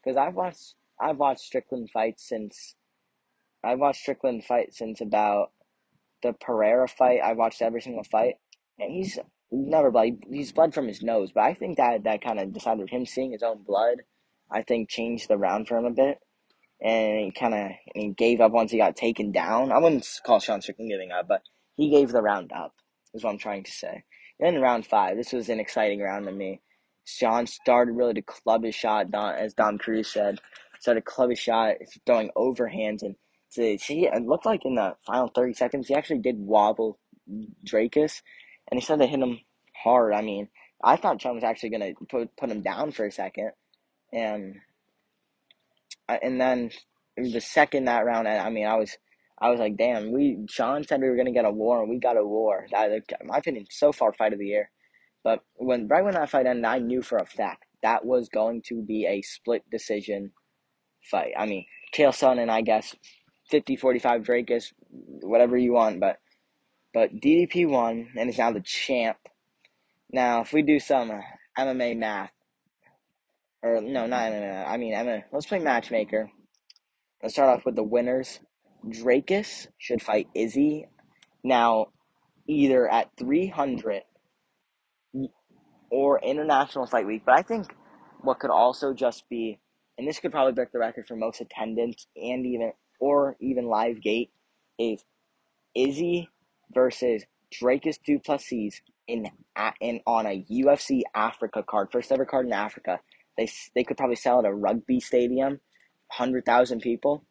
because 0.02 0.16
I've 0.16 0.34
watched 0.34 0.74
I've 1.00 1.18
watched 1.18 1.40
Strickland 1.40 1.90
fight 1.90 2.20
since 2.20 2.74
I've 3.62 3.78
watched 3.78 4.00
Strickland 4.00 4.44
fight 4.44 4.74
since 4.74 5.00
about 5.00 5.52
the 6.22 6.32
Pereira 6.32 6.88
fight. 6.88 7.20
I've 7.22 7.36
watched 7.36 7.62
every 7.62 7.80
single 7.80 8.04
fight, 8.04 8.36
and 8.78 8.92
he's 8.92 9.18
never 9.50 9.90
bled. 9.90 10.24
He's 10.30 10.52
bled 10.52 10.74
from 10.74 10.88
his 10.88 11.02
nose, 11.02 11.32
but 11.32 11.44
I 11.44 11.54
think 11.54 11.78
that 11.78 12.04
that 12.04 12.22
kind 12.22 12.38
of 12.38 12.52
decided 12.52 12.90
him 12.90 13.06
seeing 13.06 13.32
his 13.32 13.42
own 13.42 13.62
blood. 13.62 14.02
I 14.50 14.62
think 14.62 14.88
changed 14.88 15.28
the 15.28 15.38
round 15.38 15.68
for 15.68 15.78
him 15.78 15.86
a 15.86 15.90
bit, 15.90 16.18
and 16.80 17.20
he 17.20 17.32
kind 17.32 17.54
of 17.54 17.70
he 17.94 18.10
gave 18.10 18.40
up 18.40 18.52
once 18.52 18.70
he 18.70 18.78
got 18.78 18.96
taken 18.96 19.32
down. 19.32 19.72
I 19.72 19.78
wouldn't 19.78 20.06
call 20.24 20.40
Sean 20.40 20.60
Strickland 20.60 20.90
giving 20.90 21.12
up, 21.12 21.28
but 21.28 21.42
he 21.76 21.90
gave 21.90 22.10
the 22.12 22.22
round 22.22 22.52
up. 22.52 22.74
Is 23.14 23.24
what 23.24 23.30
I'm 23.30 23.38
trying 23.38 23.64
to 23.64 23.70
say. 23.70 24.04
Then 24.40 24.60
round 24.60 24.86
five, 24.86 25.16
this 25.16 25.32
was 25.32 25.48
an 25.48 25.60
exciting 25.60 26.00
round 26.00 26.26
to 26.26 26.32
me. 26.32 26.60
Sean 27.04 27.46
started 27.46 27.92
really 27.92 28.14
to 28.14 28.22
club 28.22 28.64
his 28.64 28.74
shot, 28.74 29.10
Don, 29.10 29.34
as 29.34 29.54
Dom 29.54 29.78
Cruz 29.78 30.12
said. 30.12 30.40
Started 30.80 31.04
club 31.04 31.30
his 31.30 31.38
shot, 31.38 31.76
throwing 32.06 32.30
overhands, 32.36 33.02
and 33.02 33.14
to 33.52 33.78
see 33.78 34.06
it 34.06 34.26
looked 34.26 34.46
like 34.46 34.64
in 34.64 34.74
the 34.74 34.96
final 35.06 35.28
30 35.28 35.54
seconds, 35.54 35.88
he 35.88 35.94
actually 35.94 36.18
did 36.18 36.36
wobble 36.38 36.98
Dricus, 37.64 38.20
and 38.70 38.80
he 38.80 38.84
said 38.84 38.98
to 38.98 39.06
hit 39.06 39.20
him 39.20 39.38
hard. 39.76 40.12
I 40.12 40.22
mean, 40.22 40.48
I 40.82 40.96
thought 40.96 41.22
Sean 41.22 41.36
was 41.36 41.44
actually 41.44 41.70
going 41.70 41.94
to 41.94 42.04
put, 42.06 42.36
put 42.36 42.50
him 42.50 42.62
down 42.62 42.92
for 42.92 43.06
a 43.06 43.12
second, 43.12 43.52
and 44.12 44.56
and 46.08 46.40
then 46.40 46.70
the 47.16 47.40
second 47.40 47.86
that 47.86 48.04
round, 48.04 48.28
I 48.28 48.50
mean, 48.50 48.66
I 48.66 48.76
was 48.76 48.96
I 49.38 49.50
was 49.50 49.60
like, 49.60 49.76
damn, 49.76 50.12
we 50.12 50.46
Sean 50.48 50.84
said 50.84 51.00
we 51.00 51.08
were 51.08 51.16
gonna 51.16 51.32
get 51.32 51.44
a 51.44 51.50
war, 51.50 51.80
and 51.80 51.90
we 51.90 51.98
got 51.98 52.16
a 52.16 52.24
war. 52.24 52.66
That, 52.70 52.90
in 52.92 53.26
my 53.26 53.38
opinion, 53.38 53.66
so 53.70 53.92
far 53.92 54.12
fight 54.12 54.32
of 54.32 54.38
the 54.38 54.46
year. 54.46 54.70
But 55.22 55.40
when 55.56 55.88
right 55.88 56.04
when 56.04 56.14
that 56.14 56.30
fight 56.30 56.46
ended, 56.46 56.64
I 56.64 56.78
knew 56.78 57.02
for 57.02 57.18
a 57.18 57.26
fact 57.26 57.64
that 57.82 58.04
was 58.04 58.28
going 58.28 58.62
to 58.62 58.82
be 58.82 59.06
a 59.06 59.22
split 59.22 59.62
decision 59.70 60.32
fight. 61.02 61.32
I 61.38 61.46
mean, 61.46 61.66
Chael 61.94 62.10
Sonnen, 62.10 62.48
I 62.48 62.62
guess 62.62 62.94
50-45 63.52 64.26
Dricus, 64.26 64.72
whatever 64.88 65.56
you 65.56 65.74
want, 65.74 66.00
but 66.00 66.18
but 66.92 67.20
DDP 67.20 67.68
won 67.68 68.08
and 68.16 68.30
is 68.30 68.38
now 68.38 68.52
the 68.52 68.60
champ. 68.60 69.18
Now, 70.10 70.42
if 70.42 70.52
we 70.52 70.62
do 70.62 70.78
some 70.78 71.10
MMA 71.58 71.98
math, 71.98 72.30
or 73.64 73.80
no, 73.80 74.06
not 74.06 74.30
MMA, 74.30 74.68
I 74.68 74.76
mean 74.76 74.94
MMA. 74.94 75.24
Let's 75.32 75.46
play 75.46 75.58
matchmaker. 75.58 76.30
Let's 77.22 77.34
start 77.34 77.48
off 77.48 77.64
with 77.64 77.76
the 77.76 77.82
winners. 77.82 78.40
Dricus 78.86 79.68
should 79.78 80.02
fight 80.02 80.28
Izzy 80.34 80.86
now, 81.42 81.86
either 82.46 82.86
at 82.86 83.08
300 83.18 84.02
or 85.90 86.20
International 86.20 86.86
Fight 86.86 87.06
Week. 87.06 87.22
But 87.24 87.38
I 87.38 87.42
think 87.42 87.74
what 88.20 88.38
could 88.38 88.50
also 88.50 88.92
just 88.92 89.26
be, 89.30 89.58
and 89.96 90.06
this 90.06 90.20
could 90.20 90.32
probably 90.32 90.52
break 90.52 90.70
the 90.70 90.78
record 90.78 91.06
for 91.08 91.16
most 91.16 91.40
attendance 91.40 92.06
and 92.14 92.44
even 92.44 92.72
or 93.00 93.36
even 93.40 93.66
live 93.66 94.02
gate, 94.02 94.30
is 94.78 95.02
Izzy 95.74 96.28
versus 96.74 97.24
Dricus 97.50 97.96
Du 98.04 98.18
Plessis 98.18 98.82
in 99.06 99.30
in 99.80 100.00
on 100.06 100.26
a 100.26 100.44
UFC 100.50 101.00
Africa 101.14 101.62
card, 101.66 101.88
first 101.90 102.12
ever 102.12 102.26
card 102.26 102.46
in 102.46 102.52
Africa. 102.52 103.00
They 103.36 103.48
they 103.74 103.84
could 103.84 103.96
probably 103.96 104.16
sell 104.16 104.38
at 104.38 104.44
a 104.44 104.54
rugby 104.54 105.00
stadium, 105.00 105.60
hundred 106.10 106.44
thousand 106.44 106.80
people. 106.80 107.24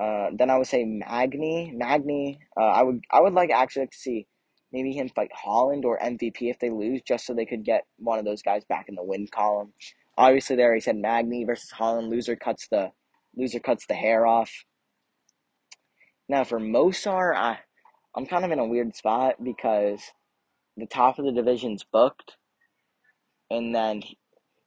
Uh, 0.00 0.28
then 0.36 0.50
I 0.50 0.56
would 0.56 0.66
say 0.66 0.84
Magny. 0.84 1.72
Magny, 1.74 2.40
uh, 2.56 2.64
I 2.64 2.82
would 2.82 3.04
I 3.10 3.20
would 3.20 3.34
like 3.34 3.50
actually 3.50 3.86
to 3.86 3.96
see 3.96 4.26
maybe 4.72 4.92
him 4.92 5.08
fight 5.08 5.30
Holland 5.34 5.84
or 5.84 5.98
MVP 5.98 6.50
if 6.50 6.58
they 6.58 6.70
lose, 6.70 7.02
just 7.06 7.26
so 7.26 7.34
they 7.34 7.46
could 7.46 7.64
get 7.64 7.86
one 7.98 8.18
of 8.18 8.24
those 8.24 8.42
guys 8.42 8.64
back 8.64 8.88
in 8.88 8.94
the 8.94 9.04
win 9.04 9.26
column. 9.28 9.72
Obviously, 10.16 10.56
there 10.56 10.74
he 10.74 10.80
said 10.80 10.96
Magny 10.96 11.44
versus 11.44 11.70
Holland. 11.70 12.10
Loser 12.10 12.36
cuts 12.36 12.68
the 12.68 12.92
loser 13.36 13.60
cuts 13.60 13.86
the 13.86 13.94
hair 13.94 14.26
off. 14.26 14.50
Now 16.28 16.44
for 16.44 16.58
Movsar, 16.58 17.34
I 17.34 17.58
I'm 18.14 18.26
kind 18.26 18.44
of 18.44 18.50
in 18.50 18.58
a 18.58 18.66
weird 18.66 18.94
spot 18.94 19.42
because 19.42 20.00
the 20.76 20.86
top 20.86 21.18
of 21.18 21.24
the 21.24 21.32
division's 21.32 21.84
booked, 21.84 22.36
and 23.50 23.74
then 23.74 24.02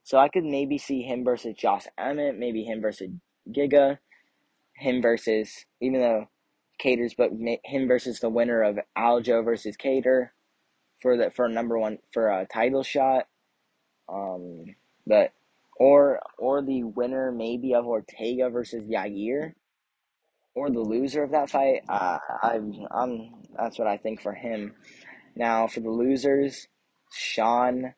so 0.06 0.20
I 0.20 0.30
could 0.30 0.46
maybe 0.46 0.78
see 0.78 1.02
him 1.02 1.24
versus 1.24 1.56
Josh 1.58 1.88
Emmett, 1.98 2.38
maybe 2.38 2.64
him 2.64 2.80
versus 2.80 3.10
Giga, 3.50 3.98
him 4.76 5.02
versus 5.02 5.66
even 5.82 6.00
though 6.00 6.30
Kattar's, 6.80 7.16
but 7.16 7.32
him 7.64 7.88
versus 7.88 8.20
the 8.20 8.30
winner 8.30 8.62
of 8.62 8.78
Aljo 8.96 9.44
versus 9.44 9.76
Kattar 9.76 10.30
for 11.02 11.18
the 11.18 11.32
for 11.32 11.50
number 11.50 11.80
one 11.80 11.98
for 12.14 12.28
a 12.28 12.46
title 12.46 12.84
shot. 12.84 13.28
Um, 14.08 14.76
but 15.08 15.32
or 15.80 16.20
or 16.38 16.62
the 16.62 16.84
winner 16.84 17.32
maybe 17.32 17.74
of 17.74 17.88
Ortega 17.88 18.52
versus 18.52 18.84
Yair, 18.84 19.54
or 20.54 20.70
the 20.70 20.82
loser 20.82 21.24
of 21.24 21.32
that 21.32 21.50
fight. 21.50 21.82
Uh, 21.90 22.20
I'm 22.44 22.74
I'm 22.92 23.34
that's 23.58 23.80
what 23.80 23.88
I 23.88 23.98
think 23.98 24.22
for 24.22 24.34
him. 24.34 24.76
Now 25.36 25.66
for 25.66 25.80
the 25.80 25.90
losers, 25.90 26.68
Sean. 27.12 27.96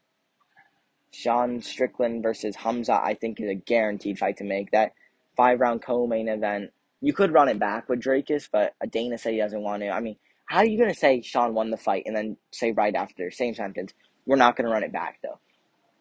Sean 1.17 1.61
Strickland 1.61 2.21
versus 2.21 2.55
Hamza, 2.55 2.93
I 2.93 3.15
think 3.15 3.39
is 3.39 3.49
a 3.49 3.55
guaranteed 3.55 4.19
fight 4.19 4.37
to 4.37 4.43
make. 4.43 4.71
That 4.71 4.93
five 5.35 5.59
round 5.59 5.81
co 5.81 6.05
main 6.05 6.27
event 6.27 6.71
you 7.01 7.13
could 7.13 7.33
run 7.33 7.49
it 7.49 7.59
back 7.59 7.89
with 7.89 8.01
Dricus, 8.01 8.49
but 8.51 8.73
Dana 8.89 9.17
said 9.17 9.33
he 9.33 9.39
doesn't 9.39 9.61
want 9.61 9.83
to. 9.83 9.89
I 9.89 9.99
mean, 9.99 10.17
how 10.45 10.59
are 10.59 10.65
you 10.65 10.77
going 10.77 10.93
to 10.93 10.99
say 10.99 11.21
Sean 11.21 11.53
won 11.53 11.69
the 11.69 11.77
fight 11.77 12.03
and 12.05 12.15
then 12.15 12.37
say 12.51 12.71
right 12.71 12.95
after, 12.95 13.29
same 13.29 13.53
sentence, 13.53 13.93
we're 14.25 14.35
not 14.35 14.55
going 14.55 14.65
to 14.65 14.71
run 14.71 14.83
it 14.83 14.93
back, 14.93 15.19
though? 15.21 15.39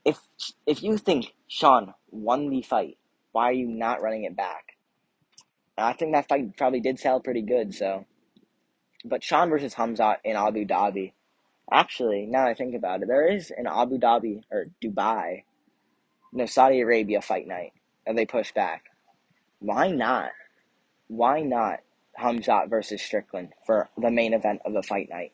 If, 0.04 0.18
if 0.66 0.82
you 0.82 0.96
think 0.96 1.32
Sean 1.49 1.92
won 2.11 2.49
the 2.49 2.62
fight, 2.62 2.96
why 3.32 3.50
are 3.50 3.52
you 3.52 3.68
not 3.68 4.00
running 4.00 4.25
it 4.25 4.37
back? 4.37 4.64
And 5.76 5.87
I 5.87 5.92
think 5.92 6.14
that 6.14 6.28
fight 6.28 6.56
probably 6.56 6.80
did 6.80 6.99
sell 6.99 7.20
pretty 7.20 7.42
good, 7.42 7.75
so. 7.75 8.06
But 9.04 9.23
Sean 9.23 9.50
versus 9.50 9.75
Hamzat 9.75 10.16
in 10.25 10.37
Abu 10.37 10.64
Dhabi. 10.64 11.12
Actually, 11.73 12.26
now 12.26 12.46
I 12.46 12.54
think 12.54 12.75
about 12.75 13.02
it, 13.02 13.08
there 13.08 13.32
is 13.32 13.52
an 13.56 13.66
Abu 13.66 13.99
Dhabi, 13.99 14.42
or 14.52 14.66
Dubai, 14.82 15.44
no, 16.32 16.46
Saudi 16.46 16.80
Arabia 16.80 17.20
fight 17.23 17.49
night, 17.49 17.73
and 18.06 18.16
they 18.18 18.26
push 18.26 18.52
back. 18.52 18.85
Why 19.61 19.90
not? 19.90 20.30
why 21.08 21.42
not 21.42 21.80
Hamzat 22.18 22.70
versus 22.70 23.02
Strickland 23.02 23.50
for 23.66 23.88
the 23.99 24.11
main 24.11 24.35
event 24.35 24.61
of 24.64 24.73
the 24.73 24.82
fight 24.82 25.08
night? 25.11 25.32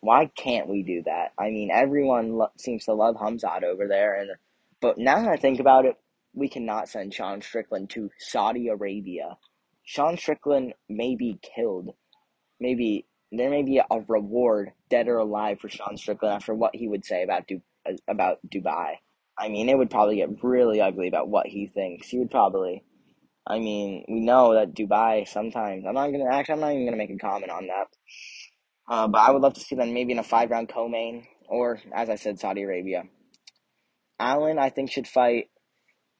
Why 0.00 0.26
can't 0.26 0.68
we 0.68 0.82
do 0.82 1.02
that? 1.04 1.32
I 1.38 1.50
mean, 1.50 1.70
everyone 1.70 2.34
lo- 2.34 2.52
seems 2.58 2.84
to 2.86 2.94
love 2.94 3.16
Hamzat 3.16 3.64
over 3.64 3.86
there, 3.86 4.14
and 4.14 4.30
but 4.80 4.96
now 4.98 5.20
that 5.20 5.28
I 5.30 5.36
think 5.36 5.60
about 5.60 5.84
it, 5.84 5.96
we 6.32 6.48
cannot 6.48 6.88
send 6.88 7.12
Sean 7.12 7.42
Strickland 7.42 7.90
to 7.90 8.10
Saudi 8.18 8.68
Arabia. 8.68 9.36
Sean 9.84 10.16
Strickland 10.16 10.72
may 10.88 11.16
be 11.16 11.38
killed. 11.42 11.90
Maybe 12.60 13.06
there 13.32 13.50
may 13.50 13.62
be 13.62 13.78
a 13.78 14.00
reward, 14.08 14.72
dead 14.88 15.08
or 15.08 15.18
alive, 15.18 15.60
for 15.60 15.68
Sean 15.68 15.96
Strickland 15.96 16.34
after 16.34 16.54
what 16.54 16.74
he 16.74 16.88
would 16.88 17.04
say 17.04 17.22
about 17.22 17.46
du- 17.46 17.62
about 18.08 18.38
Dubai. 18.48 18.94
I 19.38 19.48
mean, 19.48 19.68
it 19.68 19.78
would 19.78 19.90
probably 19.90 20.16
get 20.16 20.42
really 20.42 20.80
ugly 20.80 21.08
about 21.08 21.28
what 21.28 21.46
he 21.46 21.66
thinks. 21.66 22.08
He 22.08 22.18
would 22.18 22.30
probably 22.30 22.84
I 23.46 23.58
mean, 23.58 24.04
we 24.08 24.20
know 24.20 24.54
that 24.54 24.74
Dubai 24.74 25.26
sometimes. 25.26 25.84
I'm 25.86 25.94
not 25.94 26.10
gonna 26.12 26.32
actually. 26.32 26.54
I'm 26.54 26.60
not 26.60 26.72
even 26.72 26.84
gonna 26.84 26.96
make 26.96 27.10
a 27.10 27.16
comment 27.16 27.50
on 27.50 27.66
that. 27.66 27.86
Uh, 28.88 29.08
but 29.08 29.18
I 29.18 29.30
would 29.30 29.42
love 29.42 29.54
to 29.54 29.60
see 29.60 29.76
them 29.76 29.94
maybe 29.94 30.12
in 30.12 30.18
a 30.18 30.22
five 30.24 30.50
round 30.50 30.68
co-main, 30.68 31.26
or 31.48 31.80
as 31.92 32.10
I 32.10 32.16
said, 32.16 32.38
Saudi 32.38 32.62
Arabia. 32.62 33.04
Allen, 34.18 34.58
I 34.58 34.68
think, 34.68 34.90
should 34.90 35.08
fight 35.08 35.46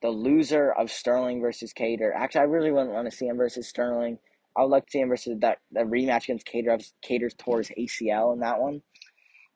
the 0.02 0.08
loser 0.08 0.72
of 0.72 0.90
Sterling 0.90 1.40
versus 1.40 1.72
Kattar. 1.72 2.12
Actually, 2.16 2.40
I 2.40 2.44
really 2.44 2.72
wouldn't 2.72 2.92
want 2.92 3.10
to 3.10 3.16
see 3.16 3.26
him 3.26 3.36
versus 3.36 3.68
Sterling. 3.68 4.18
I 4.56 4.62
would 4.62 4.70
like 4.70 4.86
to 4.86 4.90
see 4.90 5.00
him 5.00 5.08
versus 5.08 5.38
that, 5.40 5.58
that 5.72 5.86
rematch 5.86 6.24
against 6.24 6.46
Kattar. 6.46 6.82
Kattar's 7.04 7.34
towards 7.34 7.70
ACL 7.78 8.32
in 8.34 8.40
that 8.40 8.60
one, 8.60 8.82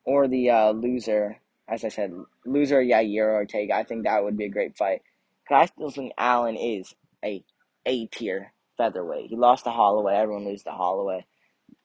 or 0.04 0.28
the 0.28 0.50
uh, 0.50 0.70
loser, 0.70 1.38
as 1.68 1.84
I 1.84 1.88
said, 1.88 2.12
loser 2.46 2.82
Yair 2.82 3.34
Ortega. 3.34 3.74
I 3.74 3.84
think 3.84 4.04
that 4.04 4.22
would 4.24 4.36
be 4.36 4.44
a 4.46 4.50
great 4.50 4.76
fight. 4.76 5.02
Cause 5.48 5.56
I 5.62 5.66
still 5.66 5.90
think 5.90 6.12
Allen 6.16 6.56
is 6.56 6.94
a 7.24 7.44
a 7.86 8.06
tier 8.06 8.52
featherweight. 8.78 9.28
He 9.28 9.36
lost 9.36 9.64
to 9.64 9.70
Holloway. 9.70 10.14
Everyone 10.14 10.46
loses 10.46 10.64
to 10.64 10.70
Holloway. 10.70 11.26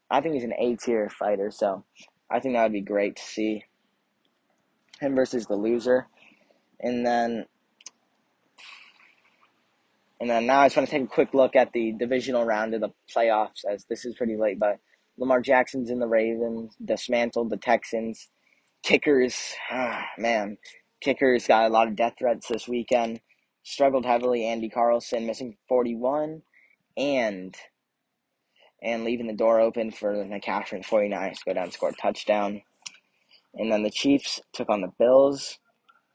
I 0.10 0.22
think 0.22 0.36
he's 0.36 0.44
an 0.44 0.54
A 0.58 0.76
tier 0.76 1.10
fighter, 1.10 1.52
so 1.52 1.84
I 2.30 2.40
think 2.40 2.56
that 2.56 2.64
would 2.64 2.74
be 2.74 2.82
great 2.82 3.18
to 3.18 3.22
see 3.22 3.66
him 5.00 5.16
versus 5.16 5.46
the 5.48 5.56
loser. 5.56 6.08
And 6.80 7.06
then 7.06 7.46
and 10.20 10.30
then 10.30 10.46
now 10.46 10.62
I 10.62 10.66
just 10.66 10.78
want 10.78 10.90
to 10.90 10.96
take 10.96 11.06
a 11.06 11.08
quick 11.08 11.34
look 11.34 11.56
at 11.56 11.72
the 11.72 11.94
divisional 11.94 12.46
round 12.46 12.74
of 12.74 12.82
the 12.82 12.90
playoffs 13.16 13.64
as 13.70 13.86
this 13.86 14.06
is 14.06 14.16
pretty 14.16 14.36
late, 14.36 14.60
but 14.60 14.80
Lamar 15.18 15.42
Jackson's 15.42 15.90
in 15.90 16.00
the 16.00 16.08
Ravens, 16.08 16.76
dismantled 16.84 17.50
the 17.50 17.58
Texans. 17.58 18.30
Kickers, 18.84 19.54
ah, 19.70 20.06
man, 20.18 20.58
kickers 21.02 21.48
got 21.48 21.66
a 21.66 21.74
lot 21.74 21.88
of 21.88 21.96
death 21.96 22.14
threats 22.18 22.48
this 22.48 22.68
weekend. 22.68 23.20
Struggled 23.64 24.06
heavily. 24.06 24.46
Anders 24.46 24.72
Carlson 24.74 25.26
missing 25.26 25.58
41 25.68 26.42
and 26.98 27.56
and 28.82 29.04
leaving 29.04 29.28
the 29.28 29.34
door 29.34 29.60
open 29.60 29.92
for 29.92 30.14
McCaffrey 30.14 30.86
49ers 30.86 31.40
to 31.40 31.46
go 31.48 31.54
down 31.54 31.66
and 31.66 31.74
score 31.74 31.90
a 31.90 31.94
touchdown. 31.94 32.62
And 33.56 33.70
then 33.70 33.84
the 33.84 33.92
Chiefs 33.92 34.40
took 34.54 34.70
on 34.70 34.80
the 34.80 34.94
Bills. 34.98 35.60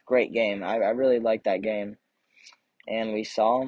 Great 0.07 0.33
game. 0.33 0.63
I, 0.63 0.77
I 0.77 0.91
really 0.91 1.19
liked 1.19 1.45
that 1.45 1.61
game. 1.61 1.99
And 2.89 3.13
we 3.13 3.23
saw 3.23 3.67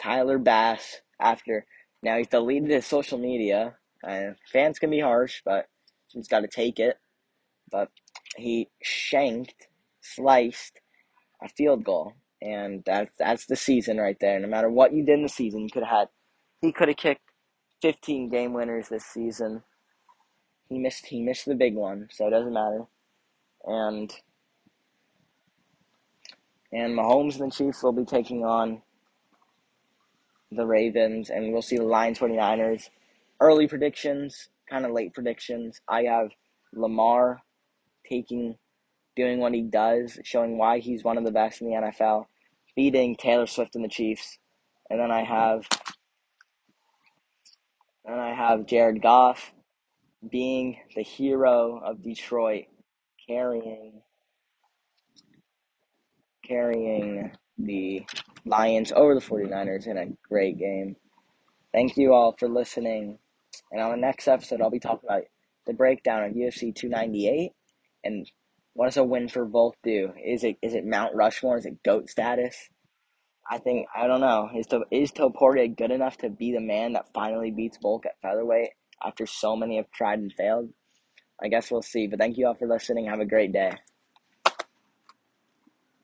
Tyler 0.00 0.38
Bass 0.38 1.00
after 1.20 1.66
now 2.02 2.16
he's 2.16 2.28
deleted 2.28 2.70
his 2.70 2.86
social 2.86 3.18
media. 3.18 3.74
Fans 4.52 4.78
can 4.78 4.90
be 4.90 5.00
harsh, 5.00 5.42
but 5.44 5.66
he's 6.08 6.28
got 6.28 6.40
to 6.40 6.48
take 6.48 6.78
it. 6.78 6.98
But 7.70 7.90
he 8.36 8.68
shanked, 8.82 9.68
sliced 10.00 10.80
a 11.42 11.48
field 11.48 11.84
goal, 11.84 12.14
and 12.40 12.82
that's 12.86 13.10
that's 13.18 13.46
the 13.46 13.56
season 13.56 13.98
right 13.98 14.16
there. 14.20 14.38
No 14.38 14.48
matter 14.48 14.70
what 14.70 14.92
you 14.92 15.04
did 15.04 15.16
in 15.18 15.22
the 15.22 15.28
season, 15.28 15.62
you 15.62 15.70
could 15.70 15.82
have 15.82 15.98
had. 15.98 16.08
He 16.60 16.72
could 16.72 16.88
have 16.88 16.96
kicked 16.96 17.30
15 17.82 18.30
game 18.30 18.52
winners 18.52 18.88
this 18.88 19.04
season. 19.04 19.62
He 20.68 20.78
missed 20.78 21.06
he 21.06 21.22
missed 21.22 21.46
the 21.46 21.54
big 21.54 21.74
one, 21.74 22.08
so 22.10 22.26
it 22.26 22.30
doesn't 22.30 22.52
matter. 22.52 22.84
And 23.64 24.12
and 26.72 26.96
Mahomes 26.96 27.40
and 27.40 27.50
the 27.50 27.54
Chiefs 27.54 27.82
will 27.82 27.92
be 27.92 28.04
taking 28.04 28.44
on 28.44 28.82
the 30.50 30.66
Ravens, 30.66 31.30
and 31.30 31.52
we'll 31.52 31.62
see 31.62 31.76
the 31.76 31.84
Lions 31.84 32.18
49ers. 32.18 32.90
Early 33.40 33.68
predictions, 33.68 34.48
kind 34.68 34.84
of 34.84 34.92
late 34.92 35.14
predictions. 35.14 35.80
I 35.88 36.04
have 36.04 36.30
Lamar 36.72 37.40
taking, 38.08 38.56
doing 39.16 39.38
what 39.38 39.54
he 39.54 39.62
does, 39.62 40.18
showing 40.24 40.58
why 40.58 40.78
he's 40.78 41.04
one 41.04 41.18
of 41.18 41.24
the 41.24 41.30
best 41.30 41.60
in 41.60 41.68
the 41.68 41.74
NFL, 41.74 42.26
beating 42.74 43.16
Taylor 43.16 43.46
Swift 43.46 43.74
and 43.74 43.84
the 43.84 43.88
Chiefs. 43.88 44.38
And 44.90 44.98
then 44.98 45.10
I 45.10 45.22
have, 45.22 45.66
and 48.04 48.20
I 48.20 48.34
have 48.34 48.66
Jared 48.66 49.02
Goff 49.02 49.52
being 50.30 50.78
the 50.96 51.02
hero 51.02 51.80
of 51.84 52.02
Detroit, 52.02 52.64
carrying, 53.28 54.00
carrying 56.44 57.30
the 57.58 58.04
Lions 58.48 58.92
over 58.92 59.14
the 59.14 59.20
49ers 59.20 59.86
in 59.86 59.98
a 59.98 60.06
great 60.28 60.58
game. 60.58 60.96
Thank 61.72 61.96
you 61.96 62.12
all 62.12 62.34
for 62.38 62.48
listening. 62.48 63.18
And 63.70 63.80
on 63.80 63.90
the 63.90 63.96
next 63.96 64.28
episode, 64.28 64.60
I'll 64.60 64.70
be 64.70 64.80
talking 64.80 65.08
about 65.08 65.24
the 65.66 65.74
breakdown 65.74 66.24
of 66.24 66.32
UFC 66.32 66.74
298 66.74 67.52
and 68.04 68.30
what 68.78 68.86
does 68.86 68.96
a 68.96 69.02
win 69.02 69.28
for 69.28 69.44
Volk 69.44 69.76
do? 69.82 70.12
Is 70.24 70.44
it 70.44 70.56
is 70.62 70.74
it 70.74 70.86
Mount 70.86 71.12
Rushmore? 71.14 71.58
Is 71.58 71.66
it 71.66 71.82
GOAT 71.82 72.08
status? 72.08 72.68
I 73.50 73.58
think 73.58 73.88
I 73.94 74.06
don't 74.06 74.20
know. 74.20 74.50
Is 74.54 74.68
to, 74.68 74.82
is 74.90 75.10
Topuria 75.10 75.76
good 75.76 75.90
enough 75.90 76.16
to 76.18 76.30
be 76.30 76.52
the 76.52 76.60
man 76.60 76.92
that 76.92 77.12
finally 77.12 77.50
beats 77.50 77.78
Volk 77.82 78.06
at 78.06 78.20
featherweight 78.22 78.70
after 79.04 79.26
so 79.26 79.56
many 79.56 79.78
have 79.78 79.90
tried 79.90 80.20
and 80.20 80.32
failed? 80.32 80.70
I 81.42 81.48
guess 81.48 81.70
we'll 81.70 81.82
see. 81.82 82.06
But 82.06 82.20
thank 82.20 82.38
you 82.38 82.46
all 82.46 82.54
for 82.54 82.68
listening. 82.68 83.06
Have 83.06 83.20
a 83.20 83.24
great 83.24 83.52
day. 83.52 83.72